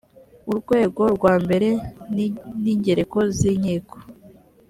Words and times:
urwego 0.51 1.03
rwa 1.15 1.33
mbere 1.43 1.69
n’ingereko 2.63 3.17
z’inkiko 3.37 3.95